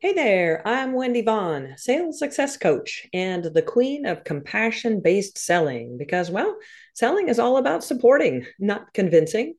[0.00, 5.98] Hey there, I'm Wendy Vaughn, sales success coach and the queen of compassion based selling
[5.98, 6.56] because, well,
[6.94, 9.56] selling is all about supporting, not convincing.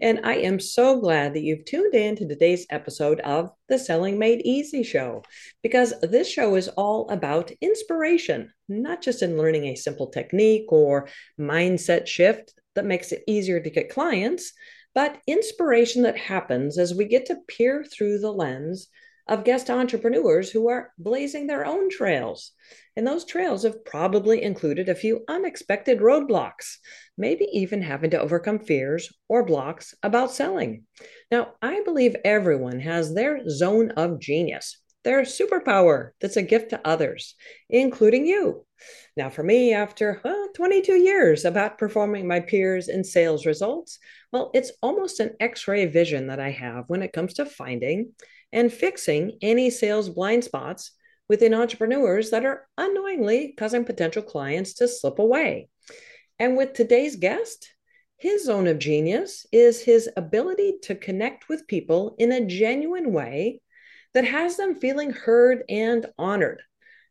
[0.00, 4.16] And I am so glad that you've tuned in to today's episode of the Selling
[4.16, 5.24] Made Easy show
[5.60, 11.08] because this show is all about inspiration, not just in learning a simple technique or
[11.36, 14.52] mindset shift that makes it easier to get clients,
[14.94, 18.86] but inspiration that happens as we get to peer through the lens
[19.26, 22.52] of guest entrepreneurs who are blazing their own trails.
[22.96, 26.76] And those trails have probably included a few unexpected roadblocks,
[27.16, 30.84] maybe even having to overcome fears or blocks about selling.
[31.30, 36.80] Now, I believe everyone has their zone of genius, their superpower that's a gift to
[36.86, 37.34] others,
[37.68, 38.66] including you.
[39.16, 43.98] Now, for me, after well, 22 years of outperforming my peers in sales results,
[44.32, 48.12] well, it's almost an x ray vision that I have when it comes to finding
[48.52, 50.92] and fixing any sales blind spots
[51.28, 55.68] within entrepreneurs that are unknowingly causing potential clients to slip away.
[56.38, 57.72] And with today's guest,
[58.16, 63.60] his zone of genius is his ability to connect with people in a genuine way
[64.12, 66.62] that has them feeling heard and honored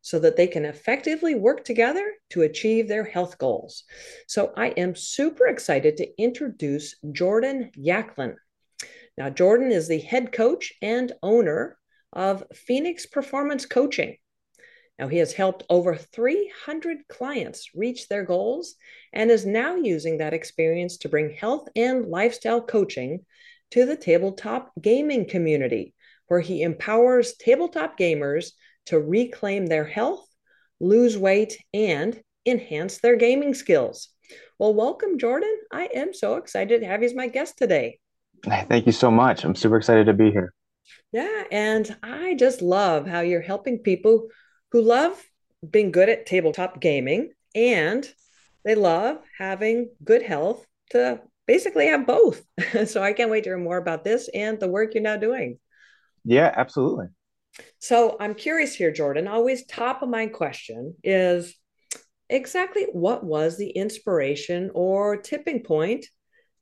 [0.01, 3.83] so that they can effectively work together to achieve their health goals.
[4.27, 8.35] So I am super excited to introduce Jordan Yaklin.
[9.19, 11.77] Now, Jordan is the head coach and owner
[12.13, 14.15] of Phoenix Performance Coaching.
[14.97, 18.75] Now, he has helped over 300 clients reach their goals
[19.11, 23.25] and is now using that experience to bring health and lifestyle coaching
[23.71, 25.93] to the tabletop gaming community,
[26.27, 28.51] where he empowers tabletop gamers
[28.85, 30.25] to reclaim their health,
[30.79, 34.07] lose weight, and enhance their gaming skills.
[34.57, 35.57] Well, welcome, Jordan.
[35.73, 37.99] I am so excited to have you as my guest today.
[38.67, 39.43] Thank you so much.
[39.43, 40.53] I'm super excited to be here.
[41.11, 44.27] Yeah, and I just love how you're helping people
[44.71, 45.21] who love
[45.69, 48.07] being good at tabletop gaming and
[48.63, 52.43] they love having good health to basically have both.
[52.85, 55.59] so I can't wait to hear more about this and the work you're now doing.
[56.23, 57.07] Yeah, absolutely.
[57.79, 59.27] So I'm curious here, Jordan.
[59.27, 61.55] Always top of mind question is
[62.29, 66.05] exactly what was the inspiration or tipping point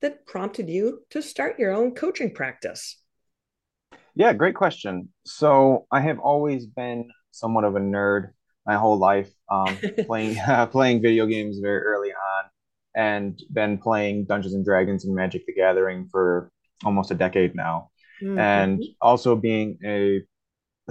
[0.02, 3.02] that prompted you to start your own coaching practice?
[4.16, 5.09] Yeah, great question.
[5.25, 8.31] So I have always been somewhat of a nerd
[8.66, 12.50] my whole life, um, playing uh, playing video games very early on,
[12.96, 16.52] and been playing Dungeons and Dragons and Magic the Gathering for
[16.84, 17.90] almost a decade now.
[18.22, 18.40] Mm-hmm.
[18.40, 20.22] And also being a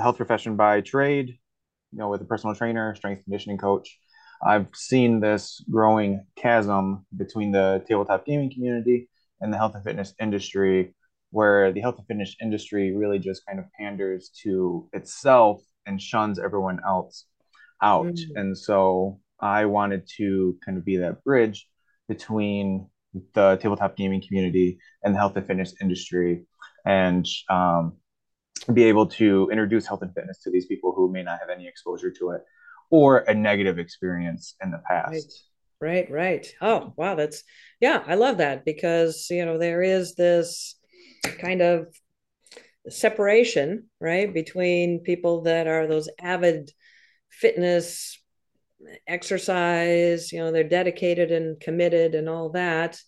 [0.01, 3.99] health profession by trade, you know, with a personal trainer, strength conditioning coach,
[4.45, 9.09] I've seen this growing chasm between the tabletop gaming community
[9.41, 10.95] and the health and fitness industry,
[11.31, 16.39] where the health and fitness industry really just kind of panders to itself and shuns
[16.39, 17.27] everyone else
[17.83, 18.07] out.
[18.07, 18.31] Mm.
[18.37, 21.69] And so I wanted to kind of be that bridge
[22.09, 22.89] between
[23.35, 26.45] the tabletop gaming community and the health and fitness industry
[26.85, 27.95] and um,
[28.73, 31.67] be able to introduce health and fitness to these people who may not have any
[31.67, 32.43] exposure to it
[32.91, 35.45] or a negative experience in the past.
[35.81, 36.55] Right, right, right.
[36.61, 37.15] Oh, wow.
[37.15, 37.43] That's,
[37.81, 40.77] yeah, I love that because, you know, there is this
[41.39, 41.95] kind of
[42.89, 46.71] separation, right, between people that are those avid
[47.31, 48.21] fitness
[49.07, 52.99] exercise, you know, they're dedicated and committed and all that.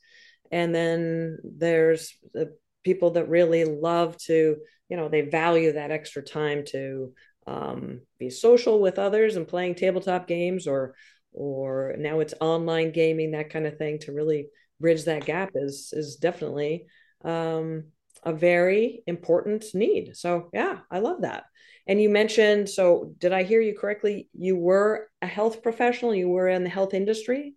[0.51, 4.57] And then there's the people that really love to,
[4.89, 7.13] you know, they value that extra time to
[7.49, 10.95] um, be social with others and playing tabletop games or
[11.33, 14.49] or now it's online gaming that kind of thing to really
[14.81, 16.87] bridge that gap is is definitely
[17.25, 17.85] um,
[18.23, 20.17] a very important need.
[20.17, 21.45] So yeah i love that.
[21.87, 24.29] And you mentioned so did i hear you correctly?
[24.35, 26.15] You were a health professional?
[26.15, 27.55] You were in the health industry?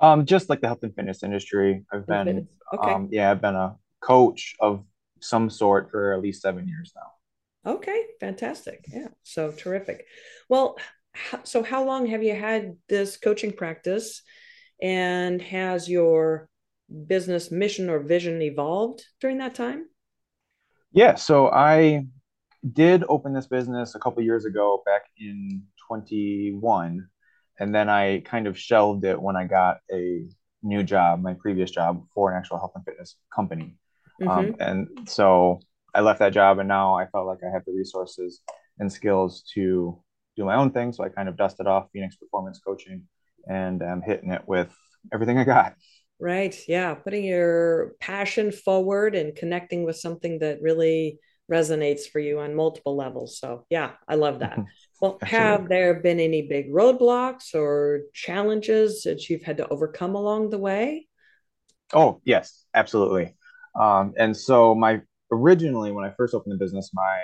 [0.00, 1.84] Um just like the health and fitness industry.
[1.92, 2.92] I've been okay.
[2.92, 4.84] um yeah i've been a coach of
[5.20, 7.12] some sort for at least seven years now
[7.66, 8.84] Okay, fantastic.
[8.88, 10.06] Yeah, so terrific.
[10.48, 10.76] Well,
[11.44, 14.22] so how long have you had this coaching practice
[14.80, 16.48] and has your
[17.06, 19.86] business mission or vision evolved during that time?
[20.92, 22.06] Yeah, so I
[22.72, 27.08] did open this business a couple years ago back in 21
[27.58, 30.26] and then I kind of shelved it when I got a
[30.62, 33.76] new job, my previous job for an actual health and fitness company.
[34.22, 34.38] Um, mm-hmm.
[34.38, 35.60] Um, and so
[35.94, 38.40] I left that job and now I felt like I have the resources
[38.78, 39.98] and skills to
[40.36, 40.92] do my own thing.
[40.92, 43.02] So I kind of dusted off Phoenix Performance Coaching
[43.48, 44.74] and I'm hitting it with
[45.12, 45.74] everything I got.
[46.20, 46.56] Right.
[46.68, 46.94] Yeah.
[46.94, 51.18] Putting your passion forward and connecting with something that really
[51.50, 53.38] resonates for you on multiple levels.
[53.38, 54.64] So, yeah, I love that.
[55.00, 60.50] Well, have there been any big roadblocks or challenges that you've had to overcome along
[60.50, 61.08] the way?
[61.92, 63.34] Oh, yes, absolutely.
[63.74, 65.00] Um, and so my
[65.32, 67.18] originally when I first opened the business, my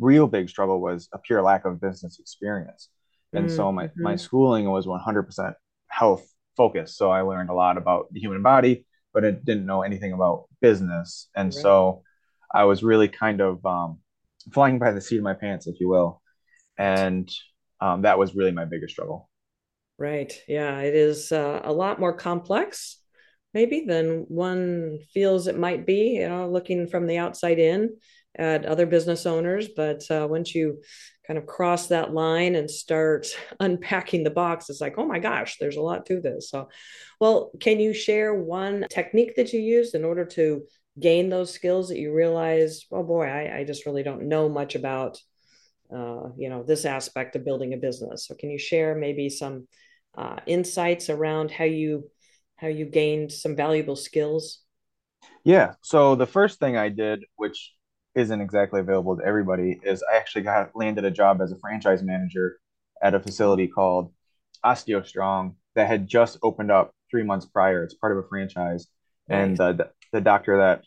[0.00, 2.88] real big struggle was a pure lack of business experience.
[3.34, 4.16] And so my my Mm-hmm.
[4.16, 5.54] schooling was 100%
[5.88, 6.96] health focused.
[6.96, 10.46] So I learned a lot about the human body, but I didn't know anything about
[10.60, 11.28] business.
[11.36, 11.54] And Right.
[11.54, 12.02] so
[12.52, 13.98] I was really kind of um,
[14.52, 16.22] flying by the seat of my pants, if you will.
[16.78, 17.30] And
[17.80, 19.28] um, that was really my biggest struggle.
[19.98, 20.32] Right.
[20.46, 22.97] Yeah, it is uh, a lot more complex,
[23.54, 27.96] maybe, than one feels it might be, you know, looking from the outside in
[28.36, 29.68] at other business owners.
[29.68, 30.82] But uh, once you
[31.26, 33.26] kind of cross that line and start
[33.60, 36.50] unpacking the box, it's like, oh my gosh, there's a lot to this.
[36.50, 36.68] So,
[37.20, 40.62] well, can you share one technique that you used in order to
[40.98, 44.74] gain those skills that you realize, oh boy, I, I just really don't know much
[44.74, 45.18] about
[45.94, 48.26] uh, you know this aspect of building a business.
[48.26, 49.66] So can you share maybe some
[50.16, 52.10] uh, insights around how you
[52.58, 54.60] how you gained some valuable skills?
[55.44, 55.74] Yeah.
[55.82, 57.74] So the first thing I did, which
[58.14, 62.02] isn't exactly available to everybody, is I actually got landed a job as a franchise
[62.02, 62.58] manager
[63.02, 64.12] at a facility called
[64.64, 67.84] OsteoStrong that had just opened up three months prior.
[67.84, 68.88] It's part of a franchise,
[69.28, 69.58] and Nice.
[69.58, 70.84] the the, doctor that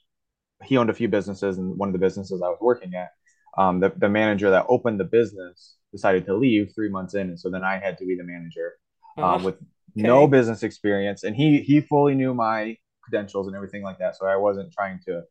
[0.66, 3.12] he owned a few businesses, and one of the businesses I was working at,
[3.58, 7.40] um, the the manager that opened the business decided to leave three months in, and
[7.40, 8.74] so then I had to be the manager
[9.18, 9.58] Ah, with
[9.96, 14.16] no business experience, and he he fully knew my credentials and everything like that.
[14.18, 15.24] So I wasn't trying to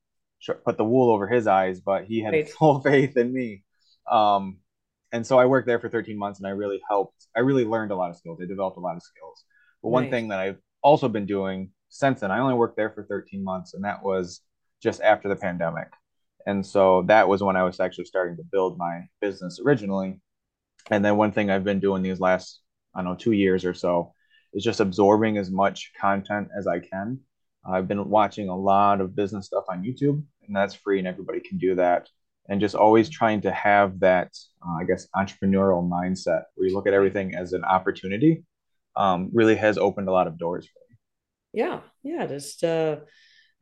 [0.64, 2.48] put the wool over his eyes, but he had Right.
[2.58, 3.64] full faith in me.
[4.10, 4.58] Um,
[5.12, 7.26] and so I worked there for 13 months, and I really helped.
[7.36, 8.40] I really learned a lot of skills.
[8.42, 9.44] I developed a lot of skills.
[9.82, 13.04] But one thing that I've also been doing since then, I only worked there for
[13.04, 14.40] 13 months, and that was
[14.82, 15.88] just after the pandemic.
[16.46, 20.20] And so that was when I was actually starting to build my business originally.
[20.90, 22.60] And then one thing I've been doing these last,
[22.94, 24.14] I don't know, two years or so
[24.52, 27.20] is just absorbing as much content as I can.
[27.64, 31.40] I've been watching a lot of business stuff on YouTube, and that's free, and everybody
[31.40, 32.08] can do that.
[32.48, 34.32] And just always trying to have that,
[34.66, 38.44] uh, I guess, entrepreneurial mindset where you look at everything as an opportunity
[38.96, 40.96] um, really has opened a lot of doors for me.
[41.52, 41.80] Yeah.
[42.02, 42.26] Yeah.
[42.26, 42.96] Just uh,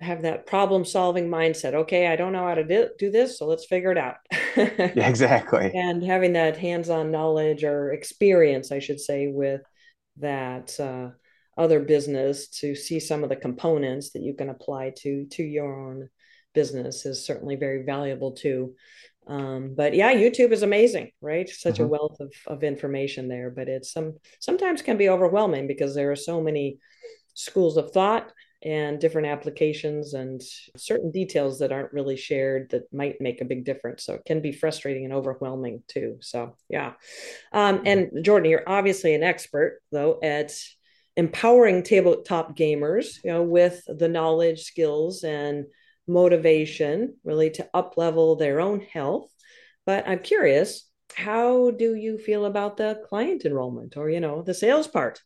[0.00, 1.75] have that problem solving mindset.
[1.75, 4.17] Okay, I don't know how to do, do this, so let's figure it out.
[4.56, 5.70] Yeah, exactly.
[5.76, 9.61] and having that hands-on knowledge or experience, I should say, with
[10.20, 11.11] that uh,
[11.56, 15.88] other business to see some of the components that you can apply to to your
[15.88, 16.09] own
[16.55, 18.75] business is certainly very valuable too.
[19.26, 21.49] Um, but yeah, YouTube is amazing, right?
[21.49, 25.67] Such a hmm wealth of, of information there, but it's some sometimes can be overwhelming
[25.67, 26.79] because there are so many
[27.35, 28.32] schools of thought
[28.62, 30.43] and different applications and
[30.76, 34.05] certain details that aren't really shared that might make a big difference.
[34.05, 36.19] So it can be frustrating and overwhelming too.
[36.20, 36.94] So yeah.
[37.52, 40.52] Um, and Jordan, you're obviously an expert though at
[41.16, 45.66] empowering tabletop gamers, you know, with the knowledge, skills, and
[46.06, 49.31] motivation really to up level their own health.
[49.87, 54.55] But I'm curious, how do you feel about the client enrollment or, you know, the
[54.55, 55.20] sales part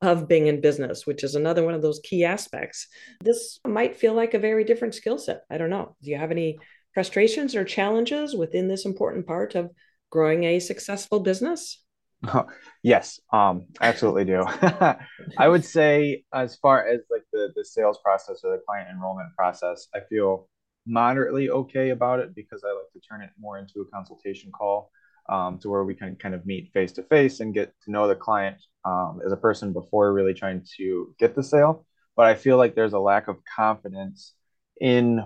[0.00, 2.88] of being in business, which is another one of those key aspects?
[3.22, 5.42] This might feel like a very different skill set.
[5.50, 5.96] I don't know.
[6.02, 6.58] Do you have any
[6.94, 9.70] frustrations or challenges within this important part of
[10.10, 11.82] growing a successful business?
[12.82, 14.44] Yes, um, absolutely do.
[15.38, 19.34] I would say as far as like the the sales process or the client enrollment
[19.36, 20.48] process, I feel
[20.86, 24.90] moderately okay about it because I like to turn it more into a consultation call,
[25.28, 28.08] um, to where we can kind of meet face to face and get to know
[28.08, 31.86] the client um, as a person before really trying to get the sale.
[32.16, 34.34] But I feel like there's a lack of confidence
[34.80, 35.22] in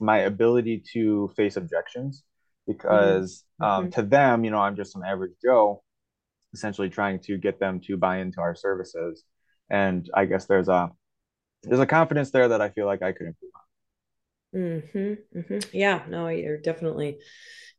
[0.00, 2.24] my ability to face objections
[2.90, 3.20] Mm-hmm.
[3.20, 3.90] because um, Mm-hmm.
[3.90, 5.82] to them, you know, I'm just some average Joe
[6.54, 9.24] essentially trying to get them to buy into our services.
[9.70, 10.90] And I guess there's a
[11.64, 13.52] there's a confidence there that I feel like I could improve
[14.54, 15.38] Mm-hmm.
[15.38, 15.58] Mm-hmm.
[15.72, 17.18] Yeah, no, you're definitely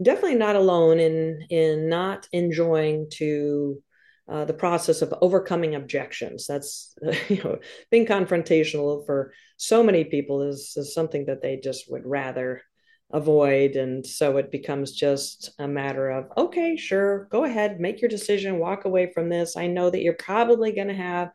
[0.02, 3.82] definitely not alone in in not enjoying to
[4.28, 6.48] uh, the process of overcoming objections.
[6.48, 6.96] That's
[7.30, 7.60] you know
[7.92, 12.64] being confrontational for so many people is, is something that they just would rather
[13.12, 18.10] avoid, and so it becomes just a matter of okay, sure, go ahead, make your
[18.10, 19.56] decision, walk away from this.
[19.56, 21.30] I know that you're probably going to have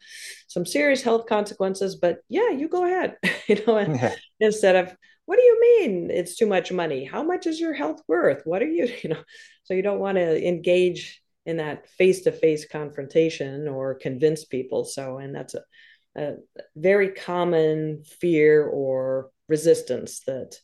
[0.48, 3.16] some serious health consequences, but yeah, you go ahead.
[3.46, 4.00] you know, on.
[4.40, 4.96] instead of
[5.28, 7.04] what do you mean it's too much money?
[7.04, 8.40] How much is your health worth?
[8.46, 9.22] What are you, you know?
[9.64, 14.86] So you don't want to engage in that face to face confrontation or convince people.
[14.86, 15.60] So, and that's a,
[16.16, 16.36] a
[16.76, 20.56] very common fear or resistance that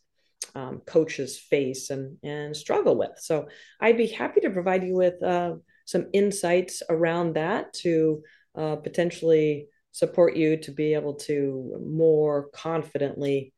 [0.54, 3.18] um, coaches face and, and struggle with.
[3.18, 3.48] So
[3.82, 8.22] I'd be happy to provide you with uh, some insights around that to
[8.56, 13.53] uh, potentially support you to be able to more confidently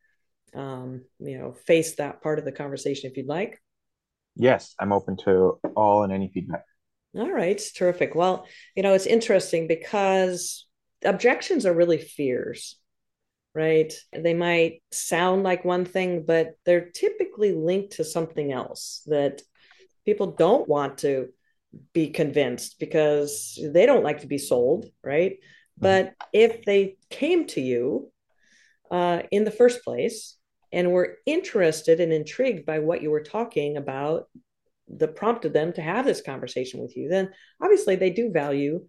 [0.55, 3.61] um, you know face that part of the conversation if you'd like
[4.37, 6.65] yes i'm open to all and any feedback
[7.17, 10.67] all right terrific well you know it's interesting because
[11.05, 12.79] objections are really fears
[13.55, 19.41] right they might sound like one thing but they're typically linked to something else that
[20.05, 21.29] people don't want to
[21.93, 25.33] be convinced because they don't like to be sold, right?
[25.33, 25.83] Mm-hmm.
[25.83, 28.11] But if they came to you
[28.91, 30.37] uh, in the first place
[30.73, 34.29] and were interested and intrigued by what you were talking about,
[34.89, 38.85] that prompted them to have this conversation with you, then obviously they do value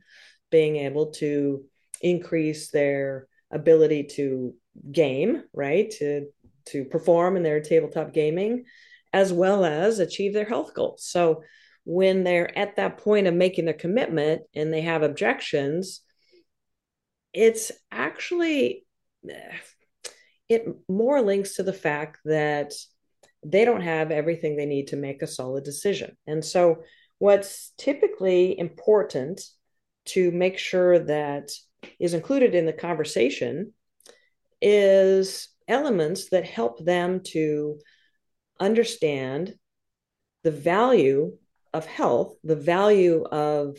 [0.52, 1.66] being able to
[2.02, 4.54] increase their ability to
[4.92, 5.90] game, right?
[6.00, 6.28] To
[6.66, 8.66] to perform in their tabletop gaming,
[9.14, 11.06] as well as achieve their health goals.
[11.06, 11.44] So
[11.86, 16.02] when they're at that point of making the commitment and they have objections,
[17.34, 18.86] it's actually
[20.50, 22.74] it more links to the fact that
[23.46, 26.18] they don't have everything they need to make a solid decision.
[26.26, 26.84] And so
[27.20, 29.42] what's typically important
[30.06, 31.52] to make sure that
[32.00, 33.74] is included in the conversation
[34.62, 37.80] is elements that help them to
[38.60, 39.54] understand
[40.44, 41.38] the value
[41.74, 43.78] of health, the value of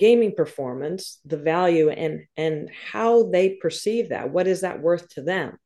[0.00, 4.30] gaming performance, the value and and how they perceive that.
[4.30, 5.58] What is that worth to them?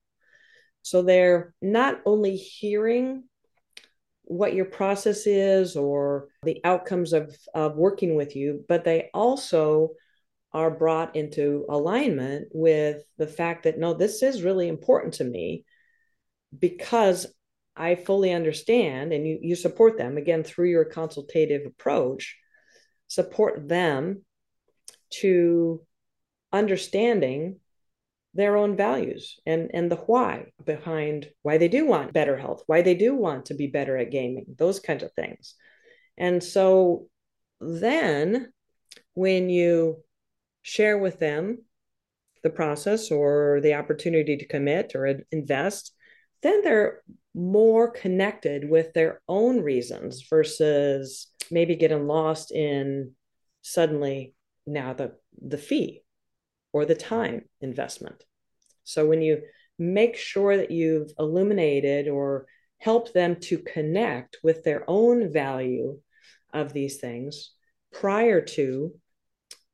[0.82, 3.24] So they're not only hearing
[4.24, 9.90] what your process is or the outcomes of, of working with you, but they also
[10.52, 15.64] are brought into alignment with the fact that no, this is really important to me
[16.58, 17.26] because
[17.76, 22.36] I fully understand and you, you support them again through your consultative approach,
[23.08, 24.22] support them
[25.10, 25.80] to
[26.52, 27.60] understanding
[28.34, 32.82] their own values and, and the why behind why they do want better health, why
[32.82, 35.54] they do want to be better at gaming, those kinds of things.
[36.18, 37.06] And so
[37.60, 38.52] then
[39.14, 40.02] when you
[40.62, 41.58] share with them
[42.42, 45.92] the process or the opportunity to commit or invest,
[46.42, 47.02] then they're
[47.34, 53.12] more connected with their own reasons versus maybe getting lost in
[53.62, 54.34] suddenly
[54.66, 56.02] now the the fee
[56.72, 58.24] or the time investment.
[58.84, 59.42] So when you
[59.78, 62.46] make sure that you've illuminated or
[62.78, 65.98] help them to connect with their own value
[66.52, 67.50] of these things
[67.92, 68.94] prior to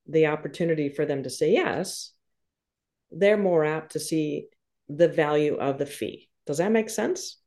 [0.07, 2.13] the opportunity for them to say yes
[3.11, 4.47] they're more apt to see
[4.89, 6.29] the value of the fee.
[6.45, 7.37] Does that make sense?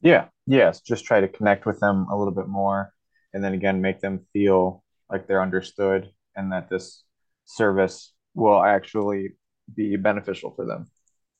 [0.00, 2.92] Yeah, yes, just try to connect with them a little bit more,
[3.34, 7.02] and then again make them feel like they're understood and that this
[7.44, 9.32] service will actually
[9.74, 10.86] be beneficial for them.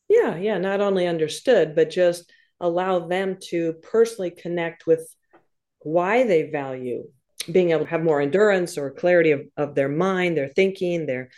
[0.09, 5.09] Yeah, yeah, not only understood, but just allow them to personally connect with
[5.81, 7.05] why they value
[7.51, 11.31] being able to have more endurance or clarity of, of their mind, their thinking, their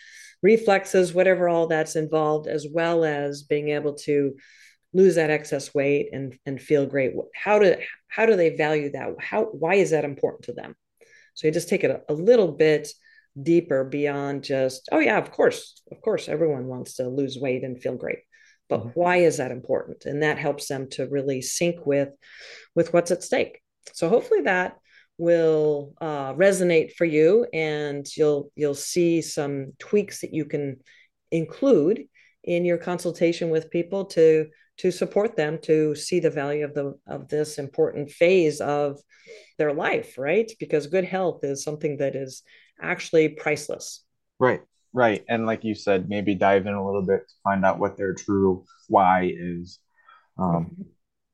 [0.43, 4.35] reflexes, whatever all that's involved, as well as being able to
[4.93, 7.13] lose that excess weight and and feel great.
[7.35, 7.77] How do
[8.09, 9.15] how do they value that?
[9.21, 10.75] How why is that important to them?
[11.35, 12.89] So you just take it a, a little bit
[13.41, 17.81] deeper beyond just oh yeah of course of course everyone wants to lose weight and
[17.81, 18.21] feel great.
[18.69, 19.01] But mm-hmm.
[19.01, 20.07] why is that important?
[20.07, 22.11] And that helps them to really sync with
[22.75, 23.61] with what's at stake.
[23.93, 24.77] So hopefully that
[25.19, 30.79] will uh, resonate for you and you'll you'll see some tweaks that you can
[31.31, 32.05] include
[32.45, 34.47] in your consultation with people to
[34.79, 39.01] to support them to see the value of the of this important phase of
[39.59, 40.51] their life right?
[40.61, 42.43] Because good health is something that is
[42.81, 44.05] actually priceless.
[44.39, 44.61] Right
[44.93, 45.25] right.
[45.29, 48.15] And like you said maybe dive in a little bit to find out what their
[48.15, 49.79] true why is.
[50.39, 50.83] Um, mm-hmm.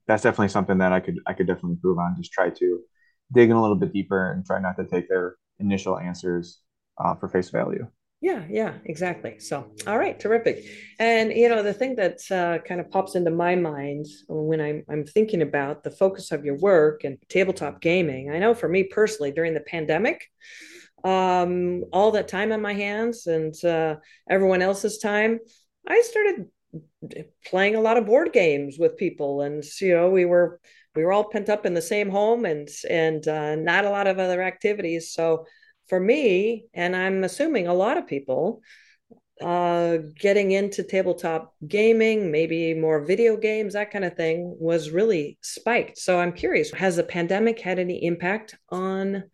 [0.06, 2.16] that's definitely something that i could i could definitely improve on.
[2.16, 2.80] Just try to
[3.32, 6.60] dig in a little bit deeper and try not to take their initial answers
[7.02, 7.86] uh, for face value
[8.22, 9.40] yeah, yeah, exactly.
[9.40, 10.64] So, all right, terrific.
[11.00, 14.84] And you know, the thing that uh, kind of pops into my mind when I'm
[14.88, 18.30] I'm thinking about the focus of your work and tabletop gaming.
[18.30, 20.22] I know for me personally, during the pandemic,
[21.02, 23.96] um, all that time on my hands and uh,
[24.30, 25.40] everyone else's time,
[25.88, 26.46] I started
[27.44, 30.60] playing a lot of board games with people, and you know, we were
[30.94, 34.06] we were all pent up in the same home and and uh, not a lot
[34.06, 35.12] of other activities.
[35.12, 35.44] So
[35.88, 38.62] for me, and I'm assuming a lot of people,
[39.40, 45.38] uh, getting into tabletop gaming, maybe more video games, that kind of thing, was really
[45.42, 45.98] spiked.
[45.98, 49.24] So I'm curious, has the pandemic had any impact on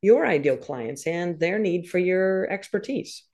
[0.00, 3.24] your ideal clients and their need for your expertise?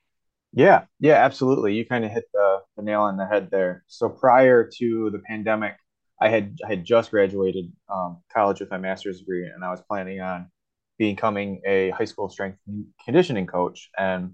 [0.53, 1.73] Yeah, yeah, absolutely.
[1.73, 3.83] You kind of hit the, the nail on the head there.
[3.87, 5.75] So prior to the pandemic,
[6.21, 9.81] I had I had just graduated um, college with my master's degree, and I was
[9.81, 10.49] planning on
[10.97, 12.59] becoming a high school strength
[13.03, 13.89] conditioning coach.
[13.97, 14.31] And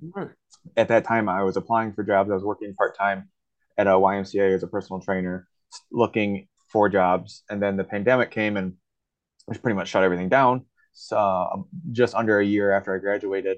[0.76, 2.30] at that time, I was applying for jobs.
[2.30, 3.30] I was working part time
[3.78, 5.48] at a YMCA as a personal trainer,
[5.92, 7.44] looking for jobs.
[7.50, 8.74] And then the pandemic came and
[9.46, 10.66] which pretty much shut everything down.
[10.94, 13.58] So just under a year after I graduated,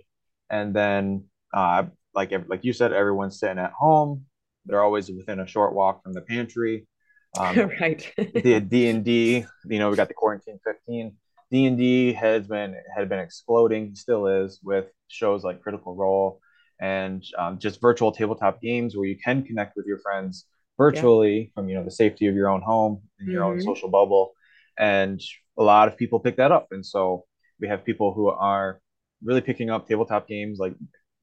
[0.50, 4.26] and then uh, like like you said, everyone's sitting at home.
[4.66, 6.88] They're always within a short walk from the pantry.
[7.40, 8.12] Um, right.
[8.18, 11.16] the D and D, you know, we got the quarantine fifteen.
[11.52, 16.40] D and D has been had been exploding, still is, with shows like Critical Role
[16.80, 20.46] and um, just virtual tabletop games where you can connect with your friends
[20.78, 21.48] virtually yeah.
[21.54, 23.60] from you know the safety of your own home and your mm-hmm.
[23.60, 24.32] own social bubble.
[24.78, 25.22] And
[25.58, 27.26] a lot of people pick that up, and so
[27.60, 28.80] we have people who are
[29.24, 30.74] really picking up tabletop games like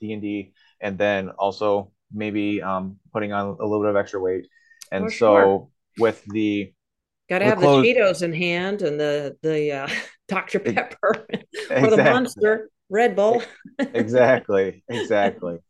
[0.00, 4.20] D and D, and then also maybe um, putting on a little bit of extra
[4.20, 4.46] weight.
[4.92, 5.68] And oh, so sure.
[5.98, 6.72] with the
[7.28, 7.82] Got to have close...
[7.82, 9.88] the Cheetos in hand and the the uh,
[10.28, 11.76] Dr Pepper exactly.
[11.76, 13.42] or the Monster Red Bull.
[13.78, 15.58] exactly, exactly.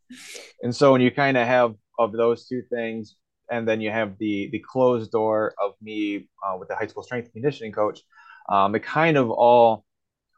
[0.63, 3.15] And so when you kind of have of those two things,
[3.51, 7.03] and then you have the the closed door of me uh, with the high school
[7.03, 8.01] strength conditioning coach,
[8.49, 9.85] um, it kind of all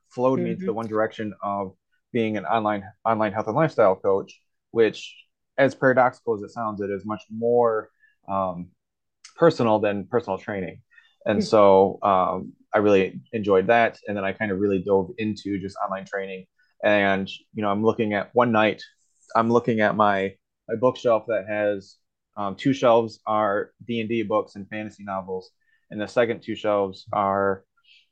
[0.10, 0.46] flowed mm-hmm.
[0.46, 1.74] me into the one direction of
[2.12, 4.40] being an online online health and lifestyle coach,
[4.72, 5.16] which,
[5.58, 7.90] as paradoxical as it sounds, it is much more
[8.28, 8.70] um,
[9.36, 10.82] personal than personal training.
[11.26, 11.46] And mm-hmm.
[11.46, 14.00] so um, I really enjoyed that.
[14.08, 16.46] And then I kind of really dove into just online training.
[16.84, 18.82] And, you know, I'm looking at one night,
[19.36, 20.34] I'm looking at my,
[20.68, 21.98] my bookshelf that has
[22.38, 25.52] um, two shelves are D&D books and fantasy novels.
[25.90, 27.64] And the second two shelves are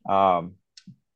[0.10, 0.56] um,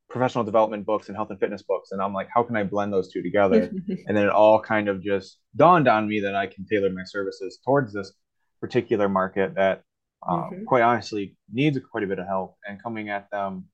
[0.10, 1.92] professional development books and health and fitness books.
[1.92, 3.70] And I'm like, how can I blend those two together?
[4.08, 7.04] and then it all kind of just dawned on me that I can tailor my
[7.04, 8.14] services towards this
[8.62, 9.84] particular market that
[10.28, 10.66] uh, mm-hmm.
[10.66, 13.66] quite honestly needs quite a bit of help and coming at them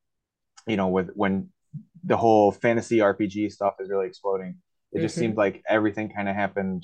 [0.68, 1.50] you know with when
[2.04, 4.58] the whole fantasy rpg stuff is really exploding
[4.92, 5.06] it mm-hmm.
[5.06, 6.84] just seemed like everything kind of happened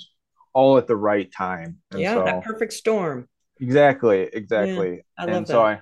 [0.53, 3.27] all at the right time and yeah so, that perfect storm
[3.59, 5.51] exactly exactly yeah, I love and that.
[5.51, 5.79] so i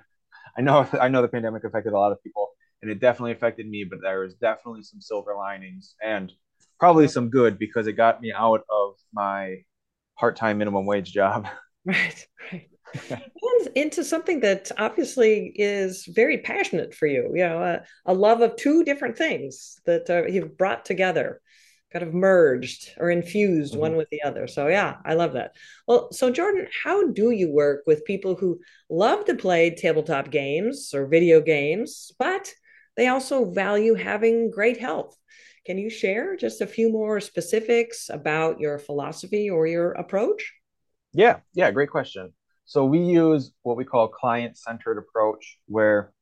[0.58, 2.50] i know i know the pandemic affected a lot of people
[2.82, 6.32] and it definitely affected me but there was definitely some silver linings and
[6.80, 9.58] probably some good because it got me out of my
[10.18, 11.48] part-time minimum wage job
[11.86, 12.70] right right
[13.76, 17.32] into something that obviously is very passionate for you.
[17.34, 21.42] You know, a, a love of two different things that uh, you've brought together,
[21.92, 23.82] kind of merged or infused mm-hmm.
[23.82, 24.48] one with the other.
[24.48, 25.56] So yeah, I love that.
[25.88, 30.94] Well, so Jordan, how do you work with people who love to play tabletop games
[30.94, 32.52] or video games, but
[32.98, 35.18] they also value having great health?
[35.66, 40.54] Can you share just a few more specifics about your philosophy or your approach?
[41.14, 42.34] Yeah, yeah, great question.
[42.66, 46.14] So we use what we call client-centered approach, where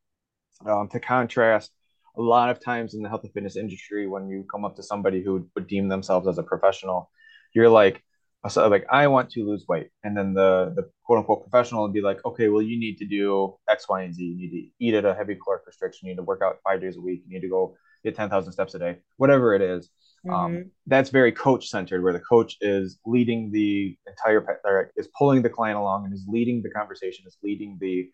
[0.66, 1.72] um, to contrast,
[2.18, 4.84] a lot of times in the health and fitness industry, when you come up to
[4.84, 7.10] somebody who would deem themselves as a professional,
[7.54, 8.04] you're like,
[8.50, 11.94] so like I want to lose weight, and then the the quote unquote professional would
[11.94, 14.24] be like, okay, well you need to do X, Y, and Z.
[14.24, 16.08] You need to eat at a heavy caloric restriction.
[16.08, 17.22] You need to work out five days a week.
[17.28, 19.90] You need to go get ten thousand steps a day, whatever it is.
[20.30, 20.56] Um, mm-hmm.
[20.56, 25.50] Um, that's very coach centered, where the coach is leading the entire, is pulling the
[25.50, 28.10] client along and is leading the conversation, is leading the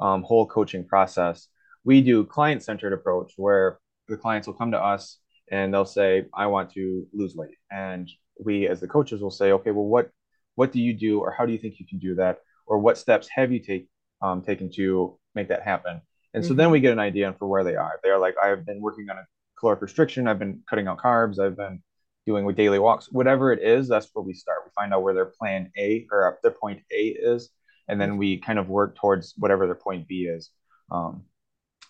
[0.00, 1.48] um, whole coaching process.
[1.84, 5.18] We do client centered approach where the clients will come to us
[5.50, 8.10] and they'll say, "I want to lose weight," and
[8.42, 10.10] we, as the coaches, will say, "Okay, well, what
[10.56, 12.98] what do you do, or how do you think you can do that, or what
[12.98, 13.88] steps have you take
[14.22, 16.00] um, taken to make that happen?"
[16.32, 16.48] And mm-hmm.
[16.48, 18.00] so then we get an idea for where they are.
[18.02, 19.26] They're like, "I've been working on a
[19.64, 20.28] caloric restriction.
[20.28, 21.38] I've been cutting out carbs.
[21.38, 21.82] I've been
[22.26, 23.88] doing with daily walks, whatever it is.
[23.88, 24.58] That's where we start.
[24.66, 27.48] We find out where their plan A or their point A is,
[27.88, 30.50] and then we kind of work towards whatever their point B is,
[30.90, 31.22] um,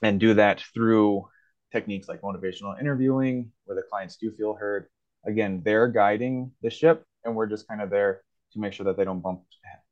[0.02, 1.26] and do that through
[1.72, 4.86] techniques like motivational interviewing, where the clients do feel heard.
[5.26, 8.96] Again, they're guiding the ship, and we're just kind of there to make sure that
[8.96, 9.42] they don't bump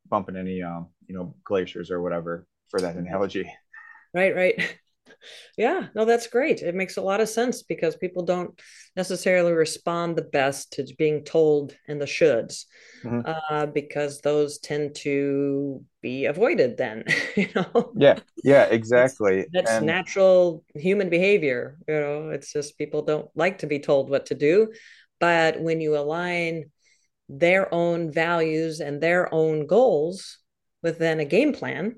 [0.09, 3.53] bump in any um, you know glaciers or whatever for that analogy.
[4.15, 4.79] Right, right.
[5.57, 6.63] Yeah, no, that's great.
[6.63, 8.59] It makes a lot of sense because people don't
[8.97, 12.65] necessarily respond the best to being told and the shoulds,
[13.05, 13.21] mm-hmm.
[13.51, 16.77] uh, because those tend to be avoided.
[16.77, 17.05] Then,
[17.37, 17.93] you know.
[17.97, 19.47] Yeah, yeah, exactly.
[19.53, 19.87] That's, that's and...
[19.87, 21.79] natural human behavior.
[21.89, 24.73] You know, it's just people don't like to be told what to do,
[25.21, 26.71] but when you align
[27.29, 30.39] their own values and their own goals
[30.83, 31.97] within a game plan,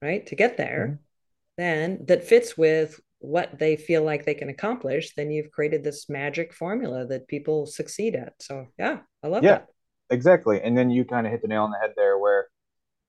[0.00, 1.03] right, to get there, mm-hmm.
[1.56, 6.08] Then that fits with what they feel like they can accomplish, then you've created this
[6.08, 8.34] magic formula that people succeed at.
[8.40, 9.66] So yeah, I love yeah, that.
[10.10, 10.60] Exactly.
[10.62, 12.48] And then you kind of hit the nail on the head there where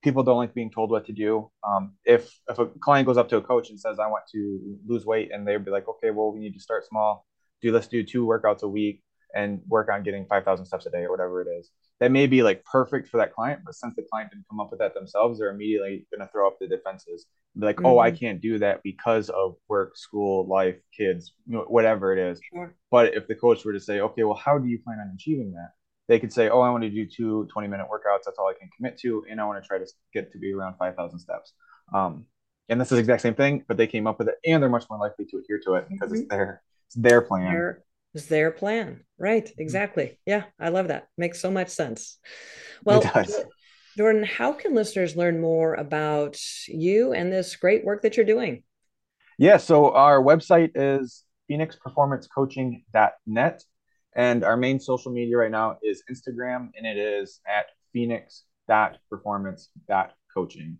[0.03, 1.51] people don't like being told what to do.
[1.67, 4.77] Um, if if a client goes up to a coach and says, "I want to
[4.85, 7.25] lose weight," and they'd be like, "Okay, well, we need to start small.
[7.61, 9.03] Do let's do two workouts a week
[9.33, 12.27] and work on getting five thousand steps a day or whatever it is." That may
[12.27, 14.93] be like perfect for that client, but since the client didn't come up with that
[14.93, 17.25] themselves, they're immediately going to throw up the defenses.
[17.57, 17.85] Be like, mm-hmm.
[17.85, 18.17] "Oh, I mm-hmm.
[18.17, 22.75] can't do that because of work, school, life, kids, you know, whatever it is." Sure.
[22.91, 25.53] But if the coach were to say, "Okay, well, how do you plan on achieving
[25.53, 25.69] that?"
[26.07, 28.23] they could say, oh, I want to do two 20 minute workouts.
[28.25, 29.25] That's all I can commit to.
[29.29, 31.53] And I want to try to get to be around 5,000 steps.
[31.93, 32.25] Um,
[32.69, 34.69] and this is the exact same thing, but they came up with it and they're
[34.69, 36.21] much more likely to adhere to it because mm-hmm.
[36.21, 37.53] it's their, it's their plan.
[37.53, 37.83] Their,
[38.15, 39.01] it's their plan.
[39.19, 39.45] Right.
[39.45, 39.61] Mm-hmm.
[39.61, 40.17] Exactly.
[40.25, 40.43] Yeah.
[40.59, 41.09] I love that.
[41.17, 42.17] Makes so much sense.
[42.83, 43.03] Well,
[43.97, 48.63] Jordan, how can listeners learn more about you and this great work that you're doing?
[49.37, 49.57] Yeah.
[49.57, 53.63] So our website is phoenixperformancecoaching.net.
[54.17, 60.77] And our main social media right now is Instagram, and it is at phoenix.performance.coaching.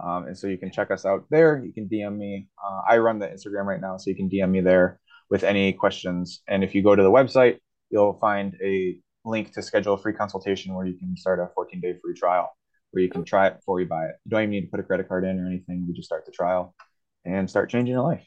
[0.00, 1.60] Um, and so you can check us out there.
[1.64, 2.46] You can DM me.
[2.64, 5.72] Uh, I run the Instagram right now, so you can DM me there with any
[5.72, 6.42] questions.
[6.48, 7.56] And if you go to the website,
[7.90, 11.80] you'll find a link to schedule a free consultation where you can start a 14
[11.80, 12.50] day free trial
[12.92, 14.14] where you can try it before you buy it.
[14.24, 15.84] You don't even need to put a credit card in or anything.
[15.86, 16.74] You just start the trial
[17.24, 18.26] and start changing your life.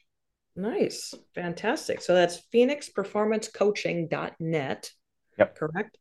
[0.56, 1.14] Nice.
[1.36, 2.02] Fantastic.
[2.02, 4.92] So that's phoenixperformancecoaching.net.
[5.38, 5.56] Yep.
[5.56, 5.98] Correct.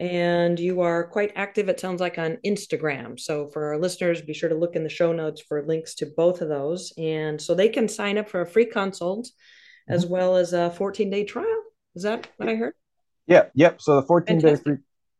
[0.00, 3.20] And you are quite active, it sounds like, on Instagram.
[3.20, 6.06] So for our listeners, be sure to look in the show notes for links to
[6.16, 6.94] both of those.
[6.96, 9.28] And so they can sign up for a free consult.
[9.88, 11.62] As well as a 14 day trial.
[11.94, 12.74] Is that what I heard?
[13.26, 13.44] Yeah.
[13.54, 13.80] Yep.
[13.80, 14.76] So the 14 day free.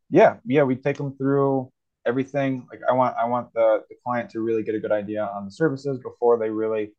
[0.09, 0.37] Yeah.
[0.45, 0.63] Yeah.
[0.63, 1.71] We take them through
[2.05, 2.67] everything.
[2.69, 5.45] Like I want, I want the, the client to really get a good idea on
[5.45, 6.93] the services before they really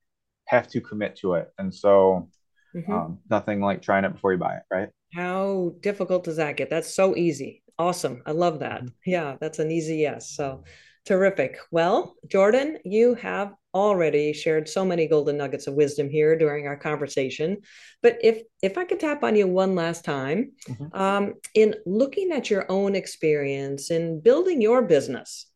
[0.46, 1.52] have to commit to it.
[1.59, 2.29] And so
[2.74, 2.92] mm-hmm.
[2.92, 4.88] um, nothing like trying it before you buy it, right?
[5.14, 6.70] How difficult does that get?
[6.70, 7.62] That's so easy.
[7.79, 8.22] Awesome.
[8.26, 8.83] I love that.
[8.83, 9.11] Mm-hmm.
[9.11, 10.31] Yeah, that's an easy yes.
[10.31, 10.64] So
[11.05, 11.59] terrific.
[11.70, 16.76] Well, Jordan, you have already shared so many golden nuggets of wisdom here during our
[16.76, 17.58] conversation.
[18.02, 20.96] But if if I could tap on you one last time, mm-hmm.
[20.98, 25.46] um, in looking at your own experience in building your business,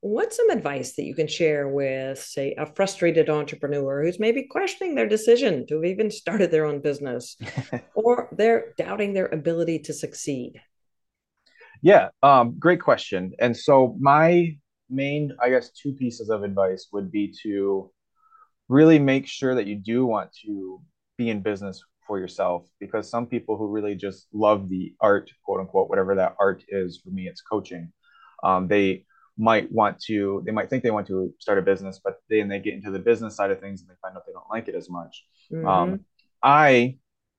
[0.00, 4.96] what's some advice that you can share with, say, a frustrated entrepreneur who's maybe questioning
[4.96, 7.36] their decision to have even started their own business
[7.94, 10.60] or they're doubting their ability to succeed?
[11.82, 13.32] Yeah, um, great question.
[13.38, 14.56] And so, my
[14.92, 17.90] main, I guess, two pieces of advice would be to
[18.68, 20.80] really make sure that you do want to
[21.18, 25.60] be in business for yourself because some people who really just love the art, quote
[25.60, 27.92] unquote, whatever that art is, for me, it's coaching.
[28.42, 29.04] Um, they
[29.38, 32.58] might want to they might think they want to start a business but then they
[32.58, 34.74] get into the business side of things and they find out they don't like it
[34.74, 35.66] as much mm-hmm.
[35.66, 36.00] um,
[36.42, 36.96] i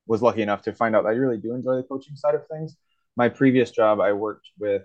[0.08, 2.42] was lucky enough to find out that i really do enjoy the coaching side of
[2.48, 2.78] things
[3.16, 4.82] my previous job i worked with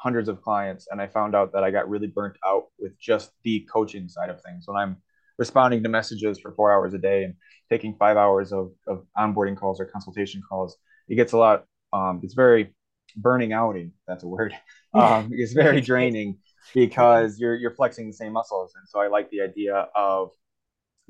[0.00, 3.30] hundreds of clients and i found out that i got really burnt out with just
[3.44, 4.96] the coaching side of things when i'm
[5.38, 7.34] responding to messages for four hours a day and
[7.70, 10.76] taking five hours of, of onboarding calls or consultation calls
[11.08, 12.74] it gets a lot um, it's very
[13.16, 14.54] burning outing that's a word
[14.94, 16.38] um, it's very draining
[16.74, 18.72] because you're you're flexing the same muscles.
[18.76, 20.30] And so I like the idea of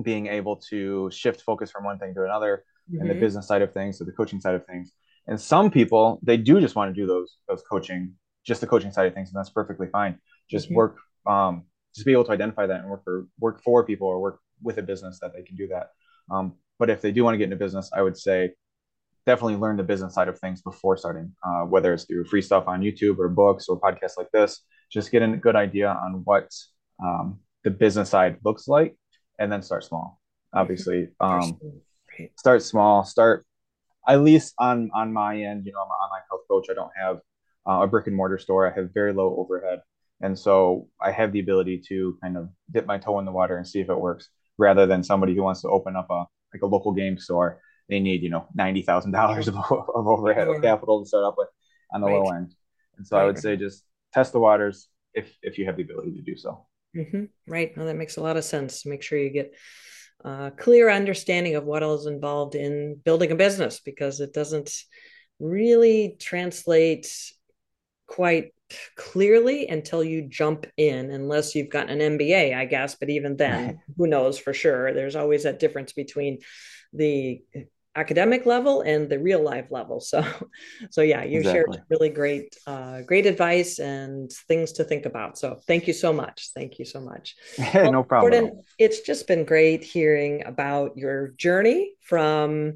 [0.03, 3.03] being able to shift focus from one thing to another mm-hmm.
[3.03, 4.93] and the business side of things to the coaching side of things.
[5.27, 8.93] And some people they do just want to do those those coaching, just the coaching
[8.93, 10.19] side of things, and that's perfectly fine.
[10.49, 10.77] Just mm-hmm.
[10.77, 14.21] work um just be able to identify that and work for work for people or
[14.21, 15.91] work with a business that they can do that.
[16.31, 18.51] Um, but if they do want to get into business, I would say
[19.27, 22.65] definitely learn the business side of things before starting, uh, whether it's through free stuff
[22.67, 24.63] on YouTube or books or podcasts like this.
[24.91, 26.51] Just get a good idea on what
[27.03, 28.97] um, the business side looks like,
[29.39, 30.21] and then start small.
[30.53, 31.59] Obviously, um,
[32.37, 33.05] start small.
[33.05, 33.45] Start
[34.09, 35.65] at least on on my end.
[35.67, 36.67] You know, I'm an online health coach.
[36.71, 37.21] I don't have
[37.69, 38.71] uh, a brick and mortar store.
[38.71, 39.81] I have very low overhead,
[40.21, 43.57] and so I have the ability to kind of dip my toe in the water
[43.57, 46.63] and see if it works, rather than somebody who wants to open up a like
[46.63, 51.03] a local game store they need you know ninety thousand dollars of, of overhead capital
[51.03, 51.49] to start up with
[51.93, 52.15] on the right.
[52.15, 52.55] low end.
[52.97, 53.25] And so right.
[53.25, 56.37] I would say just test the waters if if you have the ability to do
[56.37, 56.67] so.
[56.97, 57.25] Mm-hmm.
[57.47, 57.73] Right.
[57.77, 58.87] Well, that makes a lot of sense.
[58.87, 59.55] Make sure you get
[60.25, 64.73] a clear understanding of what is involved in building a business because it doesn't
[65.39, 67.09] really translate
[68.11, 68.53] quite
[68.97, 73.81] clearly until you jump in unless you've got an MBA I guess but even then
[73.97, 76.39] who knows for sure there's always that difference between
[76.93, 77.43] the
[77.97, 80.01] academic level and the real life level.
[80.01, 80.25] So,
[80.91, 81.77] so yeah, you exactly.
[81.77, 85.39] shared really great, uh, great advice and things to think about.
[85.39, 86.51] So, thank you so much.
[86.55, 87.37] Thank you so much.
[87.75, 88.33] well, no problem.
[88.33, 92.75] Jordan, it's just been great hearing about your journey from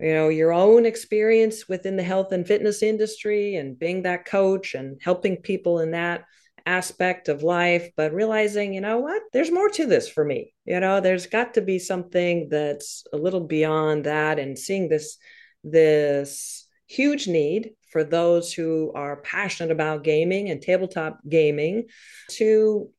[0.00, 4.74] you know your own experience within the health and fitness industry and being that coach
[4.74, 6.24] and helping people in that
[6.66, 10.52] aspect of life, but realizing, you know what, there's more to this for me.
[10.64, 15.18] You know, there's got to be something that's a little beyond that and seeing this
[15.62, 21.84] this huge need for those who are passionate about gaming and tabletop gaming
[22.28, 22.90] to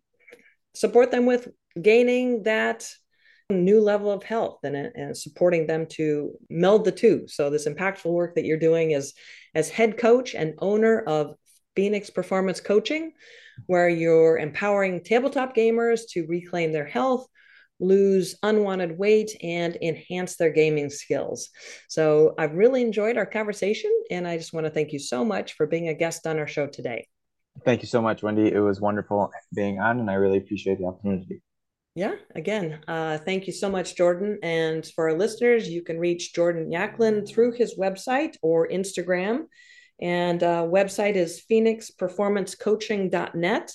[0.73, 1.47] support them with
[1.81, 2.87] gaining that
[3.51, 7.25] new level of health and, and supporting them to meld the two.
[7.27, 9.13] So this impactful work that you're doing is
[9.53, 11.35] as head coach and owner of
[11.75, 13.13] Phoenix Performance Coaching,
[13.67, 17.27] where you're empowering tabletop gamers to reclaim their health,
[17.79, 21.49] lose unwanted weight, and enhance their gaming skills.
[21.89, 25.53] So I've really enjoyed our conversation, and I just want to thank you so much
[25.53, 27.07] for being a guest on our show today.
[27.65, 28.51] Thank you so much, Wendy.
[28.51, 31.41] It was wonderful being on, and I really appreciate the opportunity.
[31.93, 34.39] Yeah, again, uh, thank you so much, Jordan.
[34.43, 39.47] And for our listeners, you can reach Jordan Yaklin through his website or Instagram
[40.01, 43.71] and uh, website is phoenixperformancecoaching.net.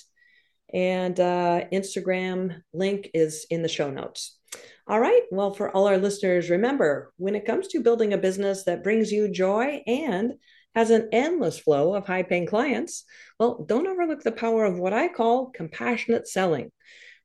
[0.73, 4.37] And uh, Instagram link is in the show notes.
[4.85, 5.21] All right.
[5.31, 9.09] Well, for all our listeners, remember when it comes to building a business that brings
[9.11, 10.33] you joy and
[10.75, 13.05] has an endless flow of high paying clients,
[13.39, 16.73] well, don't overlook the power of what I call compassionate selling,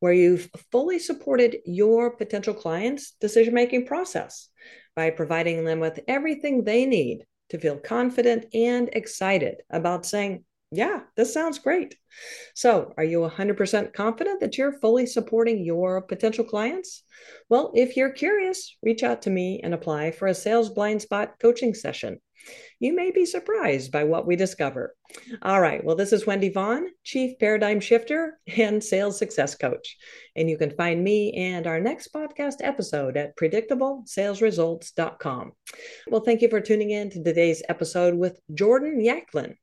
[0.02, 4.48] where you've fully supported your potential clients' decision making process
[4.96, 11.00] by providing them with everything they need to feel confident and excited about saying, yeah,
[11.16, 11.96] this sounds great.
[12.54, 17.04] So, are you 100% confident that you're fully supporting your potential clients?
[17.48, 21.35] Well, if you're curious, reach out to me and apply for a sales blind spot
[21.40, 22.20] coaching session
[22.80, 24.94] you may be surprised by what we discover.
[25.42, 25.85] All right.
[25.85, 29.96] Well, this is Wendy Vaughn, Chief Paradigm Shifter and Sales Success Coach.
[30.35, 35.52] And you can find me and our next podcast episode at predictablesalesresults.com.
[36.08, 39.54] Well, thank you for tuning in to today's episode with Jordan Yaklin.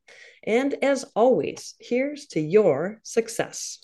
[0.43, 3.77] And as always, here's to your success.